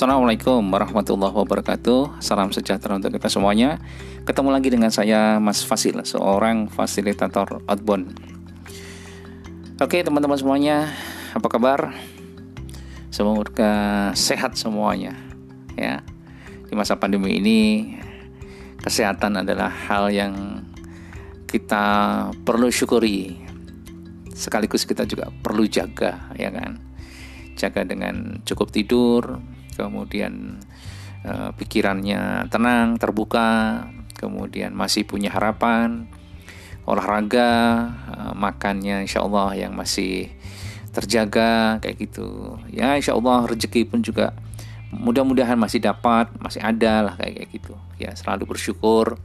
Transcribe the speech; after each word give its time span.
Assalamualaikum 0.00 0.64
warahmatullahi 0.72 1.36
wabarakatuh. 1.44 2.24
Salam 2.24 2.48
sejahtera 2.56 2.96
untuk 2.96 3.12
kita 3.12 3.28
semuanya. 3.28 3.76
Ketemu 4.24 4.48
lagi 4.48 4.72
dengan 4.72 4.88
saya 4.88 5.36
Mas 5.36 5.60
Fasil 5.60 6.00
Seorang 6.00 6.72
fasilitator 6.72 7.60
outbound. 7.68 8.16
Oke 9.76 10.00
teman-teman 10.00 10.40
semuanya 10.40 10.88
Apa 11.36 11.52
kabar? 11.52 11.92
Semoga 13.12 14.08
sehat 14.16 14.56
semuanya 14.56 15.12
Ya. 15.76 16.00
Di 16.64 16.72
masa 16.72 16.96
pandemi 16.96 17.36
ini 17.36 17.60
Kesehatan 18.80 19.44
adalah 19.44 19.68
hal 19.68 20.08
yang 20.08 20.64
Kita 21.44 21.84
perlu 22.40 22.72
syukuri. 22.72 23.36
Sekaligus 24.32 24.88
kita 24.88 25.04
juga 25.04 25.28
perlu 25.44 25.68
jaga 25.68 26.32
Ya 26.40 26.48
kan? 26.48 26.80
Jaga 27.52 27.84
dengan 27.84 28.40
cukup 28.48 28.72
tidur 28.72 29.59
kemudian 29.80 30.60
uh, 31.24 31.56
pikirannya 31.56 32.52
tenang, 32.52 33.00
terbuka, 33.00 33.88
kemudian 34.20 34.76
masih 34.76 35.08
punya 35.08 35.32
harapan, 35.32 36.04
olahraga, 36.84 37.52
uh, 38.12 38.32
makannya 38.36 39.08
insya 39.08 39.24
Allah 39.24 39.56
yang 39.56 39.72
masih 39.72 40.28
terjaga 40.92 41.80
kayak 41.80 41.96
gitu. 41.96 42.60
Ya 42.68 42.92
insya 42.98 43.16
Allah 43.16 43.48
rezeki 43.48 43.88
pun 43.88 44.04
juga 44.04 44.36
mudah-mudahan 44.92 45.56
masih 45.56 45.78
dapat, 45.80 46.28
masih 46.42 46.60
ada 46.60 47.10
lah 47.10 47.14
kayak, 47.16 47.34
kayak 47.40 47.50
gitu. 47.56 47.74
Ya 47.96 48.10
selalu 48.12 48.56
bersyukur. 48.56 49.16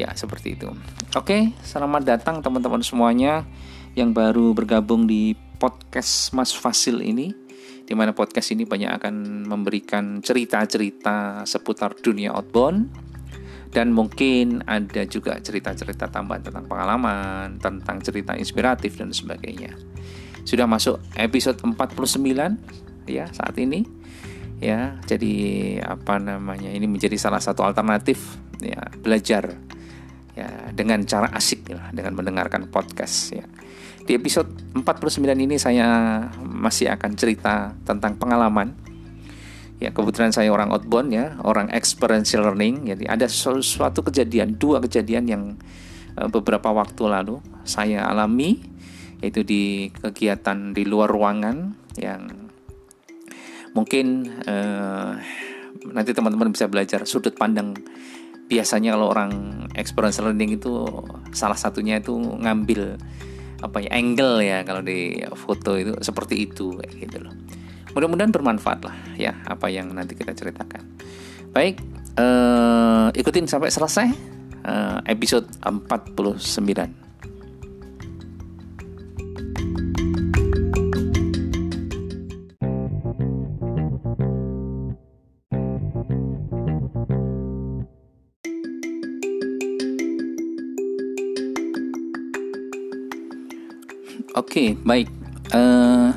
Ya 0.00 0.08
seperti 0.16 0.56
itu. 0.56 0.72
Oke, 1.12 1.52
selamat 1.60 2.02
datang 2.16 2.40
teman-teman 2.40 2.80
semuanya 2.80 3.44
yang 3.92 4.16
baru 4.16 4.56
bergabung 4.56 5.04
di 5.04 5.36
podcast 5.60 6.32
Mas 6.32 6.50
Fasil 6.50 7.04
ini 7.04 7.36
di 7.92 7.94
mana 8.00 8.16
podcast 8.16 8.56
ini 8.56 8.64
banyak 8.64 8.88
akan 8.88 9.44
memberikan 9.44 10.24
cerita-cerita 10.24 11.44
seputar 11.44 11.92
dunia 12.00 12.32
outbound 12.32 12.88
dan 13.68 13.92
mungkin 13.92 14.64
ada 14.64 15.04
juga 15.04 15.36
cerita-cerita 15.36 16.08
tambahan 16.08 16.40
tentang 16.40 16.64
pengalaman, 16.64 17.60
tentang 17.60 18.00
cerita 18.00 18.32
inspiratif 18.32 18.96
dan 18.96 19.12
sebagainya. 19.12 19.76
Sudah 20.48 20.64
masuk 20.64 21.04
episode 21.20 21.60
49 21.60 23.12
ya 23.12 23.28
saat 23.28 23.60
ini. 23.60 23.84
Ya, 24.56 24.96
jadi 25.04 25.34
apa 25.84 26.16
namanya? 26.16 26.72
Ini 26.72 26.88
menjadi 26.88 27.20
salah 27.20 27.44
satu 27.44 27.60
alternatif 27.60 28.40
ya 28.56 28.88
belajar 29.04 29.52
ya 30.32 30.48
dengan 30.72 31.04
cara 31.04 31.28
asik 31.36 31.68
ya, 31.68 31.92
dengan 31.92 32.16
mendengarkan 32.16 32.72
podcast 32.72 33.36
ya. 33.36 33.44
Di 34.02 34.18
episode 34.18 34.50
49 34.74 35.22
ini 35.46 35.56
saya 35.56 35.86
masih 36.42 36.90
akan 36.90 37.10
cerita 37.14 37.76
tentang 37.86 38.18
pengalaman. 38.18 38.74
Ya, 39.82 39.90
kebetulan 39.90 40.30
saya 40.30 40.50
orang 40.54 40.70
outbound 40.70 41.10
ya, 41.10 41.38
orang 41.42 41.70
experiential 41.74 42.46
learning. 42.46 42.86
Jadi 42.86 43.04
ada 43.06 43.26
suatu 43.26 44.02
kejadian, 44.06 44.58
dua 44.58 44.78
kejadian 44.82 45.24
yang 45.26 45.42
eh, 46.18 46.28
beberapa 46.30 46.70
waktu 46.70 47.02
lalu 47.06 47.42
saya 47.62 48.06
alami 48.06 48.62
yaitu 49.22 49.46
di 49.46 49.94
kegiatan 50.02 50.74
di 50.74 50.82
luar 50.82 51.06
ruangan 51.06 51.78
yang 51.94 52.50
mungkin 53.70 54.26
eh, 54.42 55.12
nanti 55.94 56.10
teman-teman 56.10 56.50
bisa 56.50 56.66
belajar 56.66 57.06
sudut 57.06 57.38
pandang 57.38 57.78
biasanya 58.50 58.98
kalau 58.98 59.14
orang 59.14 59.64
experiential 59.78 60.28
learning 60.28 60.58
itu 60.58 60.84
salah 61.30 61.56
satunya 61.56 62.02
itu 62.02 62.12
ngambil 62.18 62.98
apa 63.62 63.78
ya 63.80 63.90
angle 63.94 64.42
ya 64.42 64.66
kalau 64.66 64.82
di 64.82 65.22
foto 65.38 65.78
itu 65.78 65.94
seperti 66.02 66.50
itu 66.50 66.76
kayak 66.76 66.92
gitu 66.98 67.16
loh. 67.22 67.34
Mudah-mudahan 67.96 68.32
bermanfaat 68.34 68.80
lah 68.84 68.96
ya 69.16 69.32
apa 69.46 69.70
yang 69.70 69.90
nanti 69.94 70.18
kita 70.18 70.34
ceritakan. 70.34 70.82
Baik 71.54 71.78
eh, 72.18 73.06
ikutin 73.14 73.46
sampai 73.48 73.70
selesai 73.70 74.08
eh, 74.66 74.98
episode 75.08 75.46
49 75.62 77.01
Oke, 94.52 94.76
baik. 94.84 95.08
Uh, 95.56 96.12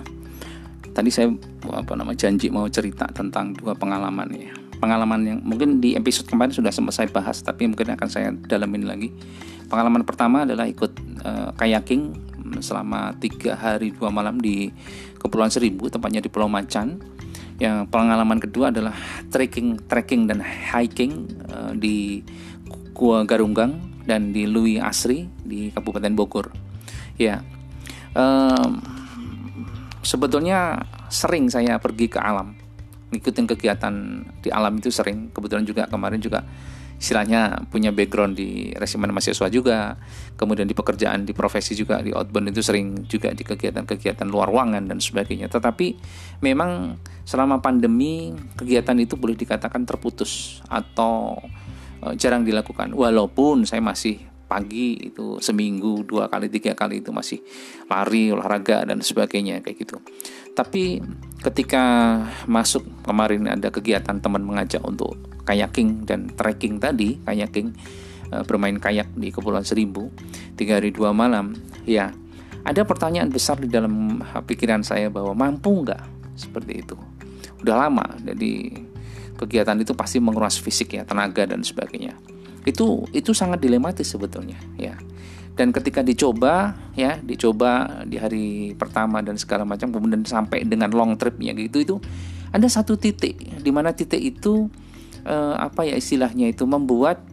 tadi 0.92 1.08
saya 1.08 1.32
apa 1.72 1.96
nama 1.96 2.12
janji 2.12 2.52
mau 2.52 2.68
cerita 2.68 3.08
tentang 3.16 3.56
dua 3.56 3.80
pengalaman 3.80 4.28
ya. 4.36 4.52
Pengalaman 4.76 5.24
yang 5.24 5.40
mungkin 5.40 5.80
di 5.80 5.96
episode 5.96 6.28
kemarin 6.28 6.52
sudah 6.52 6.68
sempat 6.68 7.00
saya 7.00 7.08
bahas, 7.08 7.40
tapi 7.40 7.64
mungkin 7.64 7.96
akan 7.96 8.10
saya 8.12 8.36
dalamin 8.36 8.92
lagi. 8.92 9.16
Pengalaman 9.72 10.04
pertama 10.04 10.44
adalah 10.44 10.68
ikut 10.68 10.92
uh, 11.24 11.56
kayaking 11.56 12.12
selama 12.60 13.16
tiga 13.24 13.56
hari 13.56 13.96
dua 13.96 14.12
malam 14.12 14.36
di 14.36 14.68
Kepulauan 15.16 15.48
Seribu, 15.48 15.88
tepatnya 15.88 16.20
di 16.20 16.28
Pulau 16.28 16.52
Macan. 16.52 17.00
Yang 17.64 17.88
pengalaman 17.88 18.44
kedua 18.44 18.68
adalah 18.68 19.00
trekking, 19.32 19.80
trekking 19.88 20.28
dan 20.28 20.44
hiking 20.44 21.24
uh, 21.56 21.72
di 21.72 22.20
Gua 22.92 23.24
Garunggang 23.24 23.80
dan 24.04 24.36
di 24.36 24.44
Lui 24.44 24.76
Asri 24.76 25.24
di 25.40 25.72
Kabupaten 25.72 26.12
Bogor. 26.12 26.52
Ya, 27.16 27.40
um, 28.16 28.82
sebetulnya 30.02 30.82
sering 31.12 31.52
saya 31.52 31.78
pergi 31.78 32.08
ke 32.10 32.18
alam. 32.18 32.56
Ngikutin 33.14 33.46
kegiatan 33.46 33.94
di 34.42 34.50
alam 34.50 34.80
itu 34.80 34.90
sering. 34.90 35.30
Kebetulan 35.30 35.64
juga 35.68 35.86
kemarin 35.86 36.20
juga 36.20 36.42
istilahnya 36.96 37.68
punya 37.68 37.92
background 37.92 38.40
di 38.40 38.72
resimen 38.76 39.12
mahasiswa 39.12 39.48
juga. 39.52 40.00
Kemudian 40.40 40.68
di 40.68 40.76
pekerjaan 40.76 41.28
di 41.28 41.36
profesi 41.36 41.76
juga 41.76 42.00
di 42.00 42.16
outbound 42.16 42.52
itu 42.56 42.64
sering 42.64 43.06
juga 43.06 43.32
di 43.36 43.44
kegiatan-kegiatan 43.44 44.28
luar 44.28 44.50
ruangan 44.50 44.84
dan 44.88 45.00
sebagainya. 45.00 45.52
Tetapi 45.52 45.88
memang 46.42 46.98
selama 47.28 47.60
pandemi 47.60 48.34
kegiatan 48.56 48.96
itu 49.00 49.20
boleh 49.20 49.36
dikatakan 49.36 49.84
terputus 49.84 50.64
atau 50.68 51.40
uh, 52.04 52.14
jarang 52.18 52.44
dilakukan. 52.44 52.92
Walaupun 52.96 53.68
saya 53.68 53.84
masih 53.84 54.35
pagi 54.46 54.96
itu 55.02 55.42
seminggu 55.42 56.06
dua 56.06 56.30
kali 56.30 56.48
tiga 56.48 56.78
kali 56.78 57.02
itu 57.02 57.10
masih 57.10 57.42
lari 57.90 58.30
olahraga 58.30 58.86
dan 58.86 59.02
sebagainya 59.02 59.60
kayak 59.66 59.78
gitu. 59.82 59.98
Tapi 60.54 61.02
ketika 61.42 61.84
masuk 62.46 62.86
kemarin 63.04 63.50
ada 63.50 63.74
kegiatan 63.74 64.22
teman 64.22 64.46
mengajak 64.46 64.82
untuk 64.86 65.18
kayaking 65.46 66.06
dan 66.08 66.32
trekking 66.34 66.82
tadi 66.82 67.22
kayaking 67.22 67.74
e, 68.34 68.36
bermain 68.48 68.78
kayak 68.78 69.12
di 69.14 69.30
Kepulauan 69.30 69.66
Seribu 69.66 70.10
tiga 70.58 70.80
hari 70.80 70.90
dua 70.90 71.12
malam 71.12 71.54
ya 71.86 72.14
ada 72.66 72.82
pertanyaan 72.82 73.30
besar 73.30 73.62
di 73.62 73.70
dalam 73.70 74.22
pikiran 74.48 74.82
saya 74.82 75.14
bahwa 75.14 75.38
mampu 75.38 75.86
nggak 75.86 76.34
seperti 76.34 76.82
itu? 76.82 76.98
Udah 77.62 77.86
lama 77.86 78.06
jadi 78.22 78.74
kegiatan 79.36 79.78
itu 79.82 79.94
pasti 79.94 80.18
menguras 80.24 80.58
fisik 80.58 80.96
ya 80.96 81.04
tenaga 81.04 81.44
dan 81.46 81.62
sebagainya 81.62 82.35
itu 82.66 83.06
itu 83.14 83.32
sangat 83.32 83.62
dilematis 83.62 84.10
sebetulnya 84.10 84.58
ya 84.76 84.98
dan 85.56 85.72
ketika 85.72 86.04
dicoba 86.04 86.76
ya 87.00 87.16
dicoba 87.24 88.04
di 88.04 88.20
hari 88.20 88.46
pertama 88.76 89.24
dan 89.24 89.40
segala 89.40 89.64
macam 89.64 89.94
kemudian 89.94 90.28
sampai 90.28 90.68
dengan 90.68 90.92
long 90.92 91.16
tripnya 91.16 91.56
gitu 91.56 91.78
itu 91.80 91.96
ada 92.52 92.68
satu 92.68 93.00
titik 93.00 93.40
di 93.40 93.72
mana 93.72 93.96
titik 93.96 94.20
itu 94.20 94.68
eh, 95.24 95.56
apa 95.56 95.88
ya 95.88 95.96
istilahnya 95.96 96.52
itu 96.52 96.68
membuat 96.68 97.24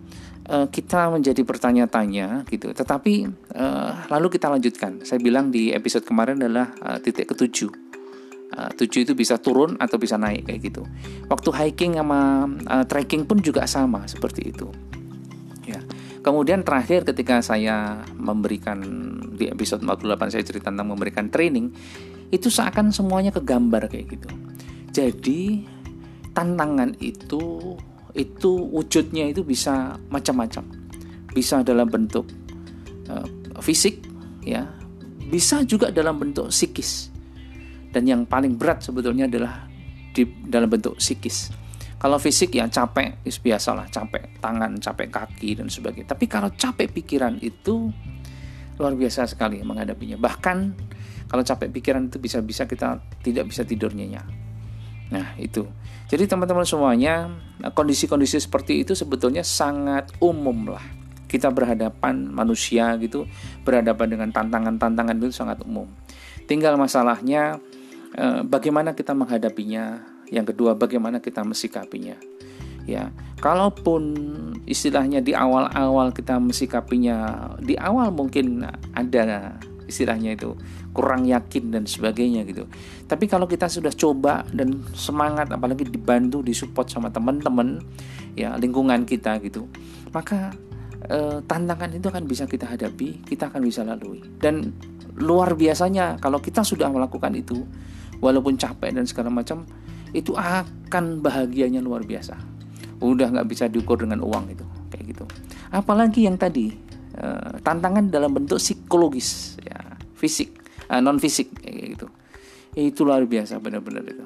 eh, 0.46 0.70
kita 0.70 1.10
menjadi 1.10 1.42
bertanya-tanya 1.42 2.46
gitu 2.46 2.70
tetapi 2.70 3.14
eh, 3.58 3.92
lalu 4.06 4.26
kita 4.30 4.46
lanjutkan 4.52 5.02
saya 5.02 5.18
bilang 5.18 5.50
di 5.50 5.74
episode 5.74 6.06
kemarin 6.06 6.38
adalah 6.38 6.70
eh, 6.78 6.98
titik 7.02 7.26
ketujuh 7.34 7.92
uh, 8.56 8.70
tujuh 8.76 9.08
itu 9.08 9.12
bisa 9.16 9.40
turun 9.40 9.80
atau 9.80 9.96
bisa 9.96 10.20
naik 10.20 10.48
kayak 10.48 10.60
gitu. 10.60 10.82
Waktu 11.28 11.50
hiking 11.52 11.96
sama 11.96 12.44
uh, 12.68 12.84
trekking 12.84 13.24
pun 13.24 13.40
juga 13.40 13.64
sama 13.64 14.04
seperti 14.04 14.52
itu. 14.52 14.68
Kemudian 16.22 16.62
terakhir 16.62 17.02
ketika 17.02 17.42
saya 17.42 17.98
memberikan 18.14 18.78
di 19.34 19.50
episode 19.50 19.82
48 19.82 20.30
saya 20.30 20.44
cerita 20.46 20.70
tentang 20.70 20.94
memberikan 20.94 21.26
training, 21.26 21.74
itu 22.30 22.46
seakan 22.46 22.94
semuanya 22.94 23.34
kegambar 23.34 23.90
kayak 23.90 24.14
gitu. 24.14 24.30
Jadi 24.94 25.66
tantangan 26.30 26.94
itu 27.02 27.74
itu 28.14 28.52
wujudnya 28.70 29.34
itu 29.34 29.42
bisa 29.42 29.98
macam-macam. 30.14 30.62
Bisa 31.34 31.66
dalam 31.66 31.90
bentuk 31.90 32.30
uh, 33.10 33.26
fisik 33.58 34.06
ya, 34.46 34.70
bisa 35.26 35.66
juga 35.66 35.90
dalam 35.90 36.22
bentuk 36.22 36.54
psikis. 36.54 37.10
Dan 37.90 38.06
yang 38.06 38.22
paling 38.30 38.54
berat 38.54 38.78
sebetulnya 38.86 39.26
adalah 39.26 39.66
di 40.14 40.22
dalam 40.46 40.70
bentuk 40.70 41.02
psikis 41.02 41.61
kalau 42.02 42.18
fisik 42.18 42.58
ya 42.58 42.66
capek, 42.66 43.22
biasalah 43.22 43.86
capek 43.86 44.42
tangan, 44.42 44.74
capek 44.82 45.06
kaki 45.06 45.54
dan 45.62 45.70
sebagainya. 45.70 46.10
Tapi 46.10 46.26
kalau 46.26 46.50
capek 46.50 46.90
pikiran 46.90 47.38
itu 47.38 47.94
luar 48.74 48.98
biasa 48.98 49.30
sekali 49.30 49.62
menghadapinya. 49.62 50.18
Bahkan 50.18 50.56
kalau 51.30 51.46
capek 51.46 51.70
pikiran 51.70 52.10
itu 52.10 52.18
bisa-bisa 52.18 52.66
kita 52.66 52.98
tidak 53.22 53.54
bisa 53.54 53.62
tidur 53.62 53.94
nyenyak. 53.94 54.26
Nah, 55.14 55.38
itu. 55.38 55.62
Jadi 56.10 56.26
teman-teman 56.26 56.66
semuanya, 56.66 57.30
kondisi-kondisi 57.70 58.42
seperti 58.42 58.82
itu 58.82 58.98
sebetulnya 58.98 59.46
sangat 59.46 60.10
umum 60.18 60.74
lah. 60.74 60.82
Kita 61.30 61.54
berhadapan 61.54 62.34
manusia 62.34 62.98
gitu, 62.98 63.30
berhadapan 63.62 64.18
dengan 64.18 64.28
tantangan-tantangan 64.34 65.22
itu 65.22 65.30
sangat 65.30 65.62
umum. 65.62 65.86
Tinggal 66.50 66.74
masalahnya 66.74 67.62
eh, 68.18 68.42
bagaimana 68.42 68.98
kita 68.98 69.14
menghadapinya. 69.14 70.11
Yang 70.32 70.56
kedua, 70.56 70.72
bagaimana 70.72 71.20
kita 71.20 71.44
mensikapinya. 71.44 72.16
Ya, 72.82 73.14
kalaupun 73.38 74.02
istilahnya 74.66 75.22
di 75.22 75.36
awal-awal 75.36 76.10
kita 76.10 76.40
mensikapinya, 76.40 77.46
di 77.62 77.78
awal 77.78 78.10
mungkin 78.10 78.66
ada 78.96 79.54
istilahnya 79.86 80.34
itu 80.34 80.56
kurang 80.96 81.28
yakin 81.28 81.70
dan 81.70 81.84
sebagainya 81.84 82.48
gitu. 82.48 82.64
Tapi 83.06 83.28
kalau 83.28 83.44
kita 83.44 83.68
sudah 83.68 83.92
coba 83.92 84.42
dan 84.50 84.80
semangat 84.96 85.52
apalagi 85.52 85.84
dibantu 85.86 86.40
disupport 86.40 86.88
sama 86.88 87.12
teman-teman 87.12 87.78
ya 88.34 88.56
lingkungan 88.56 89.04
kita 89.04 89.36
gitu, 89.44 89.68
maka 90.10 90.50
eh, 91.06 91.38
tantangan 91.44 91.92
itu 91.92 92.08
akan 92.08 92.24
bisa 92.24 92.48
kita 92.48 92.66
hadapi, 92.66 93.20
kita 93.22 93.52
akan 93.52 93.60
bisa 93.62 93.84
lalui. 93.84 94.24
Dan 94.40 94.72
luar 95.20 95.54
biasanya 95.54 96.16
kalau 96.18 96.40
kita 96.40 96.64
sudah 96.64 96.88
melakukan 96.88 97.36
itu 97.36 97.62
walaupun 98.22 98.56
capek 98.56 98.96
dan 98.96 99.04
segala 99.04 99.28
macam 99.28 99.68
itu 100.12 100.36
akan 100.36 101.20
bahagianya 101.24 101.80
luar 101.80 102.04
biasa. 102.04 102.36
Udah 103.02 103.32
nggak 103.32 103.48
bisa 103.48 103.66
diukur 103.66 103.98
dengan 104.00 104.22
uang 104.22 104.52
itu 104.52 104.64
kayak 104.92 105.04
gitu. 105.10 105.24
Apalagi 105.72 106.28
yang 106.28 106.36
tadi 106.36 106.72
eh, 107.16 107.52
tantangan 107.64 108.12
dalam 108.12 108.32
bentuk 108.32 108.60
psikologis 108.60 109.56
ya 109.64 109.92
fisik 110.22 110.62
uh, 110.86 111.00
non 111.02 111.18
fisik 111.18 111.50
kayak 111.58 111.98
gitu 111.98 112.06
itu 112.78 113.00
luar 113.02 113.26
biasa 113.26 113.58
benar-benar 113.58 114.06
itu 114.06 114.24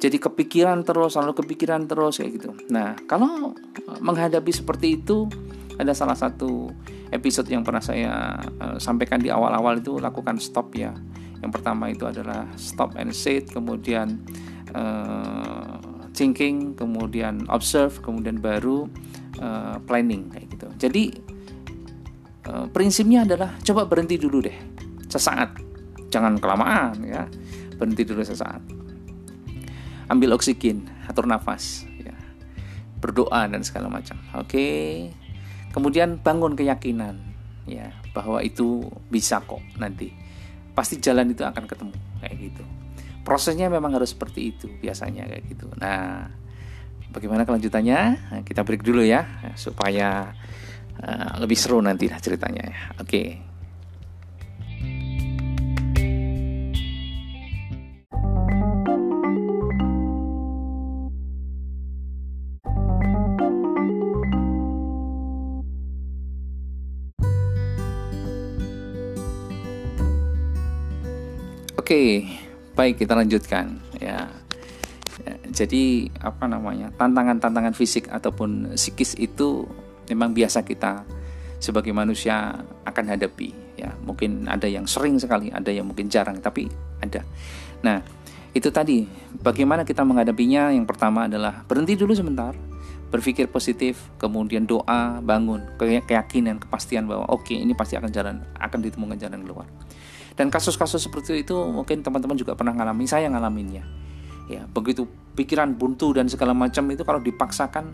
jadi 0.00 0.16
kepikiran 0.20 0.84
terus 0.84 1.16
selalu 1.16 1.32
kepikiran 1.40 1.88
terus 1.88 2.20
kayak 2.20 2.36
gitu 2.36 2.50
nah 2.68 2.92
kalau 3.08 3.56
menghadapi 4.04 4.52
seperti 4.52 5.00
itu 5.00 5.30
ada 5.80 5.96
salah 5.96 6.18
satu 6.18 6.68
episode 7.08 7.48
yang 7.48 7.64
pernah 7.64 7.80
saya 7.80 8.36
uh, 8.60 8.76
sampaikan 8.76 9.18
di 9.18 9.32
awal-awal 9.32 9.80
itu 9.80 9.96
lakukan 9.96 10.36
stop 10.36 10.76
ya 10.76 10.92
yang 11.40 11.48
pertama 11.48 11.88
itu 11.88 12.04
adalah 12.04 12.44
stop 12.60 12.92
and 13.00 13.16
sit 13.16 13.48
kemudian 13.48 14.20
uh, 14.74 15.78
thinking 16.12 16.74
kemudian 16.76 17.46
observe 17.48 18.02
kemudian 18.02 18.42
baru 18.42 18.86
uh, 19.40 19.78
planning 19.84 20.28
kayak 20.28 20.46
gitu. 20.52 20.66
Jadi 20.76 21.04
uh, 22.50 22.66
prinsipnya 22.68 23.24
adalah 23.24 23.56
coba 23.62 23.86
berhenti 23.86 24.20
dulu 24.20 24.44
deh 24.44 24.56
sesaat. 25.08 25.56
Jangan 26.10 26.38
kelamaan 26.42 27.00
ya. 27.06 27.24
Berhenti 27.78 28.02
dulu 28.04 28.20
sesaat. 28.20 28.60
Ambil 30.10 30.34
oksigen 30.34 30.90
atur 31.06 31.24
nafas 31.24 31.86
ya. 32.02 32.14
Berdoa 32.98 33.46
dan 33.46 33.62
segala 33.62 33.88
macam 33.88 34.18
oke? 34.34 34.66
Kemudian 35.70 36.18
bangun 36.18 36.58
keyakinan 36.58 37.22
ya 37.70 37.94
bahwa 38.10 38.42
itu 38.42 38.90
bisa 39.06 39.38
kok 39.46 39.62
nanti. 39.78 40.10
Pasti 40.74 40.98
jalan 40.98 41.30
itu 41.30 41.42
akan 41.46 41.66
ketemu 41.66 41.94
kayak 42.22 42.36
gitu 42.38 42.64
prosesnya 43.22 43.68
memang 43.70 43.94
harus 43.94 44.12
seperti 44.16 44.54
itu 44.56 44.66
biasanya 44.80 45.28
kayak 45.28 45.44
gitu. 45.48 45.66
Nah 45.78 46.28
bagaimana 47.10 47.42
kelanjutannya? 47.46 48.42
Kita 48.46 48.62
break 48.62 48.82
dulu 48.86 49.02
ya 49.02 49.52
supaya 49.58 50.30
uh, 51.02 51.32
lebih 51.42 51.58
seru 51.58 51.82
nanti 51.82 52.06
lah 52.06 52.18
ceritanya 52.22 52.64
ya. 52.66 52.78
Oke. 53.02 53.50
Oke, 71.90 72.22
baik 72.74 73.02
kita 73.02 73.14
lanjutkan 73.18 73.78
ya. 73.98 74.30
Jadi 75.52 76.08
apa 76.24 76.48
namanya 76.48 76.88
tantangan-tantangan 76.96 77.76
fisik 77.76 78.08
ataupun 78.08 78.72
psikis 78.78 79.12
itu 79.20 79.68
memang 80.08 80.32
biasa 80.32 80.64
kita 80.64 81.04
sebagai 81.60 81.92
manusia 81.92 82.64
akan 82.88 83.04
hadapi 83.14 83.52
ya. 83.76 83.92
Mungkin 84.00 84.48
ada 84.48 84.64
yang 84.64 84.88
sering 84.88 85.20
sekali, 85.20 85.52
ada 85.52 85.68
yang 85.68 85.84
mungkin 85.84 86.08
jarang, 86.08 86.40
tapi 86.40 86.72
ada. 87.04 87.20
Nah 87.84 88.00
itu 88.56 88.72
tadi 88.72 89.04
bagaimana 89.36 89.84
kita 89.84 90.02
menghadapinya. 90.02 90.72
Yang 90.72 90.88
pertama 90.88 91.28
adalah 91.28 91.68
berhenti 91.68 92.00
dulu 92.00 92.16
sebentar, 92.16 92.56
berpikir 93.12 93.46
positif, 93.52 94.00
kemudian 94.16 94.64
doa, 94.64 95.20
bangun, 95.20 95.68
keyakinan, 95.78 96.56
kepastian 96.62 97.04
bahwa 97.04 97.28
oke 97.28 97.44
okay, 97.44 97.60
ini 97.60 97.76
pasti 97.76 98.00
akan 98.00 98.08
jalan, 98.08 98.40
akan 98.56 98.78
ditemukan 98.80 99.18
jalan 99.20 99.44
keluar. 99.44 99.68
Dan 100.40 100.48
kasus-kasus 100.48 101.04
seperti 101.04 101.44
itu 101.44 101.52
mungkin 101.68 102.00
teman-teman 102.00 102.32
juga 102.32 102.56
pernah 102.56 102.72
ngalamin, 102.72 103.04
saya 103.04 103.28
ngalaminnya. 103.28 103.84
Ya, 104.48 104.64
begitu 104.72 105.04
pikiran 105.36 105.76
buntu 105.76 106.16
dan 106.16 106.32
segala 106.32 106.56
macam 106.56 106.88
itu 106.88 107.04
kalau 107.04 107.20
dipaksakan 107.20 107.92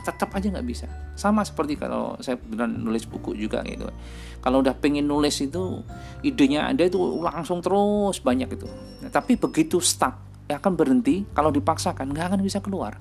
tetap 0.00 0.32
aja 0.32 0.48
nggak 0.48 0.64
bisa. 0.64 0.88
Sama 1.20 1.44
seperti 1.44 1.76
kalau 1.76 2.16
saya 2.24 2.40
benar 2.40 2.72
nulis 2.72 3.04
buku 3.04 3.36
juga 3.36 3.60
gitu. 3.68 3.92
Kalau 4.40 4.64
udah 4.64 4.72
pengen 4.72 5.04
nulis 5.04 5.36
itu 5.44 5.84
idenya 6.24 6.64
ada 6.64 6.80
itu 6.80 6.96
langsung 7.20 7.60
terus 7.60 8.24
banyak 8.24 8.56
itu. 8.56 8.64
Nah, 9.04 9.12
tapi 9.12 9.36
begitu 9.36 9.76
stuck 9.76 10.16
ya 10.48 10.56
akan 10.56 10.72
berhenti 10.72 11.28
kalau 11.36 11.52
dipaksakan 11.52 12.08
nggak 12.08 12.32
akan 12.32 12.40
bisa 12.40 12.64
keluar. 12.64 12.96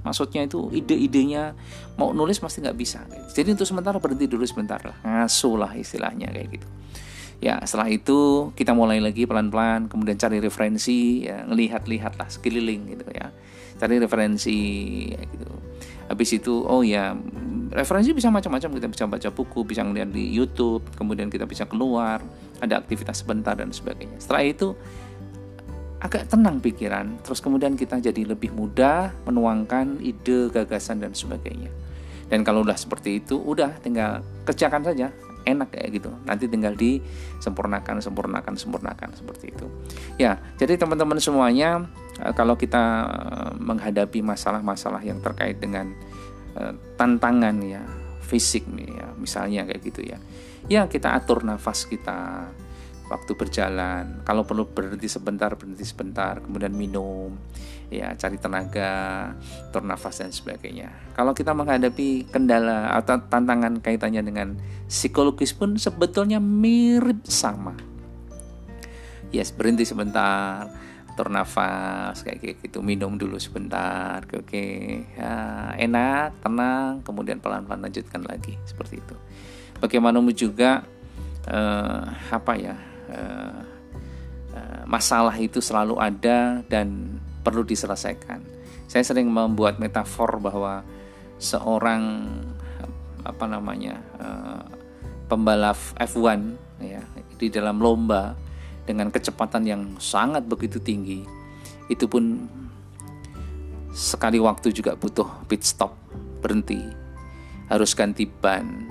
Maksudnya 0.00 0.48
itu 0.48 0.72
ide-idenya 0.72 1.52
mau 2.00 2.16
nulis 2.16 2.40
pasti 2.40 2.64
nggak 2.64 2.78
bisa. 2.80 3.04
Jadi 3.36 3.52
untuk 3.52 3.68
sementara 3.68 4.00
berhenti 4.00 4.24
dulu 4.24 4.48
sebentar 4.48 4.80
lah, 4.80 4.96
ngasuh 5.04 5.60
lah 5.60 5.76
istilahnya 5.76 6.32
kayak 6.32 6.56
gitu 6.56 6.68
ya 7.40 7.56
setelah 7.64 7.88
itu 7.88 8.52
kita 8.52 8.76
mulai 8.76 9.00
lagi 9.00 9.24
pelan-pelan 9.24 9.88
kemudian 9.88 10.20
cari 10.20 10.44
referensi 10.44 11.24
ya 11.24 11.48
ngelihat-lihat 11.48 12.20
lah 12.20 12.28
sekeliling 12.28 12.94
gitu 12.94 13.08
ya. 13.10 13.32
Cari 13.80 13.96
referensi 13.96 14.58
ya, 15.08 15.24
gitu. 15.24 15.48
Habis 16.12 16.30
itu 16.36 16.52
oh 16.68 16.84
ya 16.84 17.16
referensi 17.72 18.12
bisa 18.12 18.28
macam-macam. 18.28 18.76
Kita 18.76 18.88
bisa 18.92 19.04
baca 19.08 19.28
buku 19.32 19.64
bisa 19.64 19.80
ngeliat 19.80 20.12
di 20.12 20.28
YouTube 20.28 20.84
kemudian 20.94 21.32
kita 21.32 21.48
bisa 21.48 21.64
keluar 21.64 22.20
ada 22.60 22.76
aktivitas 22.76 23.24
sebentar 23.24 23.56
dan 23.56 23.72
sebagainya. 23.72 24.20
Setelah 24.20 24.44
itu 24.44 24.76
agak 26.00 26.28
tenang 26.28 26.60
pikiran 26.60 27.24
terus 27.24 27.40
kemudian 27.40 27.76
kita 27.76 28.00
jadi 28.00 28.24
lebih 28.24 28.52
mudah 28.52 29.16
menuangkan 29.24 29.96
ide 30.04 30.52
gagasan 30.52 31.00
dan 31.00 31.16
sebagainya. 31.16 31.72
Dan 32.28 32.44
kalau 32.44 32.62
udah 32.62 32.76
seperti 32.76 33.24
itu 33.24 33.40
udah 33.40 33.80
tinggal 33.80 34.20
kerjakan 34.44 34.84
saja 34.84 35.08
enak 35.44 35.72
kayak 35.72 36.00
gitu. 36.00 36.10
Nanti 36.24 36.46
tinggal 36.46 36.74
disempurnakan 36.76 38.00
sempurnakan 38.00 38.54
sempurnakan 38.56 39.10
seperti 39.14 39.52
itu. 39.52 39.66
Ya 40.16 40.40
jadi 40.60 40.76
teman-teman 40.76 41.20
semuanya 41.20 41.88
eh, 42.20 42.32
kalau 42.32 42.54
kita 42.54 42.82
eh, 43.08 43.52
menghadapi 43.58 44.20
masalah-masalah 44.24 45.00
yang 45.04 45.18
terkait 45.20 45.58
dengan 45.60 45.92
uh, 46.56 46.74
tantangan 46.98 47.56
ya 47.62 47.82
fisik 48.30 48.66
nih 48.70 48.90
ya 48.94 49.06
misalnya 49.18 49.66
kayak 49.66 49.82
gitu 49.82 50.00
ya 50.06 50.18
ya 50.70 50.86
kita 50.86 51.18
atur 51.18 51.42
nafas 51.42 51.82
kita 51.86 52.46
waktu 53.10 53.34
berjalan. 53.34 54.22
Kalau 54.22 54.46
perlu 54.46 54.70
berhenti 54.70 55.10
sebentar 55.10 55.50
berhenti 55.58 55.82
sebentar 55.82 56.38
kemudian 56.38 56.70
minum 56.70 57.34
ya 57.90 58.14
cari 58.14 58.38
tenaga 58.38 59.34
tur 59.74 59.82
nafas 59.82 60.22
dan 60.22 60.30
sebagainya. 60.30 60.94
Kalau 61.18 61.34
kita 61.34 61.50
menghadapi 61.50 62.30
kendala 62.30 62.94
atau 62.94 63.18
tantangan 63.18 63.82
kaitannya 63.82 64.22
dengan 64.22 64.48
psikologis 64.86 65.50
pun 65.50 65.74
sebetulnya 65.74 66.38
mirip 66.38 67.26
sama. 67.26 67.74
Yes 69.34 69.50
berhenti 69.50 69.82
sebentar 69.82 70.70
tur 71.18 71.34
nafas 71.34 72.22
kayak 72.22 72.62
gitu. 72.62 72.78
Minum 72.78 73.18
dulu 73.18 73.42
sebentar 73.42 74.22
oke 74.22 74.46
oke 74.46 74.64
ya, 75.18 75.34
enak 75.74 76.46
tenang 76.46 77.02
kemudian 77.02 77.42
pelan-pelan 77.42 77.90
lanjutkan 77.90 78.22
lagi 78.22 78.54
seperti 78.62 79.02
itu. 79.02 79.18
Bagaimanapun 79.82 80.30
juga 80.30 80.86
eh, 81.50 82.02
apa 82.30 82.54
ya 82.54 82.89
eh, 83.10 83.60
eh, 84.56 84.82
masalah 84.86 85.34
itu 85.36 85.58
selalu 85.58 85.98
ada 85.98 86.62
dan 86.70 87.18
perlu 87.42 87.66
diselesaikan. 87.66 88.42
Saya 88.90 89.06
sering 89.06 89.30
membuat 89.30 89.78
metafor 89.78 90.42
bahwa 90.42 90.82
seorang 91.40 92.26
apa 93.24 93.44
namanya 93.48 94.00
uh, 94.16 94.64
pembalap 95.28 95.76
F1 95.96 96.56
ya 96.82 97.04
di 97.36 97.48
dalam 97.52 97.78
lomba 97.78 98.36
dengan 98.84 99.12
kecepatan 99.12 99.62
yang 99.64 99.82
sangat 100.00 100.44
begitu 100.48 100.80
tinggi 100.80 101.22
itu 101.86 102.04
pun 102.10 102.48
sekali 103.94 104.42
waktu 104.42 104.74
juga 104.74 104.96
butuh 104.96 105.46
pit 105.46 105.62
stop 105.62 105.94
berhenti 106.40 106.80
harus 107.70 107.94
ganti 107.94 108.26
ban 108.26 108.88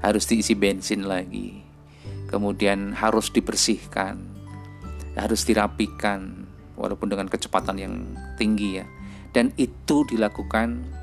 harus 0.00 0.24
diisi 0.24 0.54
bensin 0.54 1.04
lagi 1.04 1.67
kemudian 2.28 2.92
harus 2.92 3.32
dibersihkan 3.32 4.38
harus 5.18 5.42
dirapikan 5.42 6.46
walaupun 6.78 7.10
dengan 7.10 7.26
kecepatan 7.26 7.76
yang 7.76 7.94
tinggi 8.38 8.78
ya. 8.78 8.86
Dan 9.34 9.52
itu 9.58 10.06
dilakukan 10.08 10.94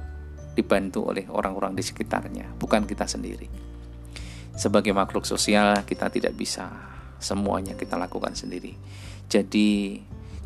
dibantu 0.56 1.12
oleh 1.12 1.28
orang-orang 1.28 1.76
di 1.76 1.84
sekitarnya 1.84 2.56
bukan 2.56 2.88
kita 2.88 3.06
sendiri. 3.06 3.52
Sebagai 4.56 4.96
makhluk 4.96 5.28
sosial 5.28 5.84
kita 5.84 6.08
tidak 6.08 6.34
bisa 6.34 6.72
semuanya 7.20 7.76
kita 7.76 8.00
lakukan 8.00 8.34
sendiri. 8.34 8.74
Jadi 9.28 10.00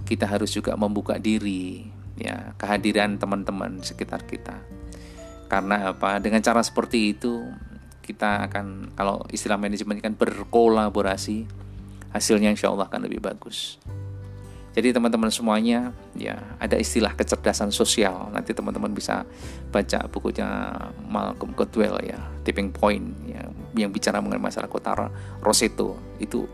kita 0.03 0.25
harus 0.25 0.49
juga 0.49 0.73
membuka 0.73 1.21
diri 1.21 1.85
ya 2.17 2.57
kehadiran 2.57 3.21
teman-teman 3.21 3.85
sekitar 3.85 4.25
kita. 4.25 4.57
Karena 5.45 5.93
apa? 5.93 6.17
Dengan 6.17 6.41
cara 6.41 6.65
seperti 6.65 7.13
itu 7.13 7.41
kita 8.09 8.49
akan 8.49 8.97
kalau 8.97 9.21
istilah 9.29 9.61
manajemen 9.61 10.01
kan 10.01 10.17
berkolaborasi 10.17 11.45
hasilnya 12.09 12.49
insya 12.49 12.73
Allah 12.73 12.89
akan 12.89 13.05
lebih 13.05 13.21
bagus 13.21 13.77
jadi 14.69 14.93
teman-teman 14.93 15.33
semuanya 15.33 15.91
ya 16.13 16.37
ada 16.61 16.77
istilah 16.77 17.17
kecerdasan 17.17 17.73
sosial. 17.73 18.29
Nanti 18.29 18.53
teman-teman 18.53 18.93
bisa 18.93 19.25
baca 19.73 19.99
bukunya 20.07 20.71
Malcolm 21.09 21.57
Gladwell 21.57 21.97
ya, 22.05 22.21
Tipping 22.45 22.69
Point 22.69 23.11
ya, 23.25 23.43
yang 23.73 23.89
bicara 23.89 24.21
mengenai 24.21 24.39
masalah 24.39 24.69
kota 24.69 25.09
Roseto. 25.41 25.97
Itu 26.21 26.45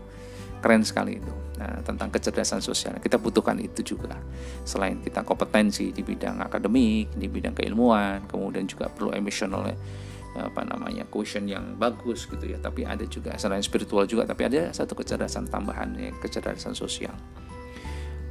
keren 0.64 0.80
sekali 0.82 1.20
itu. 1.20 1.32
Nah, 1.60 1.84
tentang 1.84 2.08
kecerdasan 2.08 2.64
sosial. 2.64 2.96
Kita 2.98 3.20
butuhkan 3.20 3.56
itu 3.60 3.84
juga. 3.84 4.16
Selain 4.64 4.96
kita 5.00 5.20
kompetensi 5.20 5.92
di 5.92 6.00
bidang 6.00 6.40
akademik, 6.40 7.12
di 7.14 7.28
bidang 7.28 7.52
keilmuan, 7.52 8.24
kemudian 8.28 8.64
juga 8.64 8.88
perlu 8.88 9.12
emotional 9.12 9.70
ya, 9.70 9.76
apa 10.38 10.62
namanya 10.62 11.08
quotient 11.08 11.48
yang 11.48 11.76
bagus 11.80 12.28
gitu 12.28 12.44
ya. 12.44 12.58
Tapi 12.60 12.84
ada 12.84 13.04
juga 13.08 13.34
selain 13.40 13.64
spiritual 13.64 14.04
juga 14.04 14.28
tapi 14.28 14.46
ada 14.48 14.70
satu 14.70 14.92
kecerdasan 14.96 15.48
tambahan 15.48 15.96
ya 15.96 16.12
kecerdasan 16.20 16.76
sosial. 16.76 17.14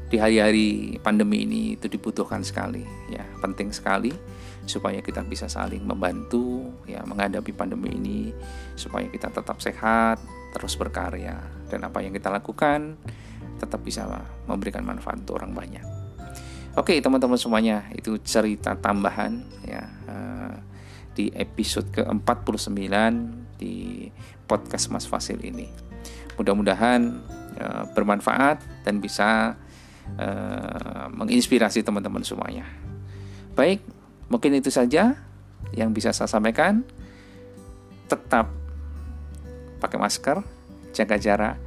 Di 0.06 0.22
hari-hari 0.22 1.02
pandemi 1.02 1.50
ini 1.50 1.74
itu 1.74 1.90
dibutuhkan 1.90 2.46
sekali 2.46 2.86
ya 3.10 3.26
penting 3.42 3.74
sekali 3.74 4.14
supaya 4.66 5.02
kita 5.02 5.26
bisa 5.26 5.50
saling 5.50 5.82
membantu 5.82 6.70
ya 6.86 7.02
menghadapi 7.06 7.54
pandemi 7.54 7.94
ini 7.94 8.20
supaya 8.78 9.10
kita 9.10 9.34
tetap 9.34 9.58
sehat 9.62 10.22
terus 10.54 10.78
berkarya. 10.78 11.42
Dan 11.66 11.90
apa 11.90 12.06
yang 12.06 12.14
kita 12.14 12.30
lakukan 12.30 12.96
tetap 13.58 13.82
bisa 13.82 14.06
memberikan 14.46 14.86
manfaat 14.86 15.26
untuk 15.26 15.42
orang 15.42 15.52
banyak. 15.56 15.86
Oke 16.76 17.00
teman-teman 17.00 17.40
semuanya 17.40 17.88
itu 17.96 18.20
cerita 18.20 18.76
tambahan 18.76 19.40
ya 19.64 19.84
uh, 20.12 20.56
di 21.16 21.32
episode 21.32 21.88
ke-49 21.96 22.92
di 23.56 24.08
podcast 24.46 24.92
Mas 24.92 25.08
Fasil 25.08 25.40
ini 25.42 25.86
mudah-mudahan 26.36 27.02
uh, 27.60 27.84
bermanfaat 27.96 28.60
dan 28.84 29.00
bisa 29.00 29.56
uh, 30.20 31.08
menginspirasi 31.12 31.82
teman-teman 31.82 32.22
semuanya. 32.22 32.68
Baik, 33.56 33.80
mungkin 34.28 34.60
itu 34.60 34.68
saja 34.68 35.16
yang 35.72 35.96
bisa 35.96 36.12
saya 36.12 36.28
sampaikan. 36.28 36.84
Tetap 38.06 38.52
pakai 39.82 39.98
masker, 39.98 40.38
jaga 40.94 41.16
jarak, 41.18 41.58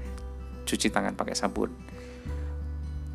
cuci 0.69 0.93
tangan 0.93 1.17
pakai 1.17 1.35
sabun. 1.35 1.73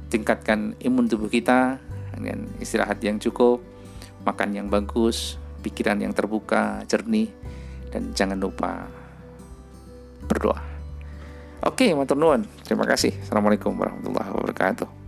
Tingkatkan 0.10 0.78
imun 0.82 1.08
tubuh 1.08 1.30
kita 1.30 1.80
dengan 2.14 2.46
istirahat 2.60 3.02
yang 3.02 3.18
cukup, 3.18 3.64
makan 4.26 4.54
yang 4.54 4.68
bagus, 4.70 5.42
pikiran 5.64 5.96
yang 6.04 6.12
terbuka, 6.12 6.84
jernih, 6.92 7.32
dan 7.90 8.12
jangan 8.12 8.38
lupa 8.38 8.92
berdoa. 10.28 10.60
Oke, 11.64 11.96
matur 11.96 12.20
nuwun. 12.20 12.44
Terima 12.68 12.84
kasih. 12.84 13.16
Assalamualaikum 13.24 13.72
warahmatullahi 13.72 14.30
wabarakatuh. 14.36 15.03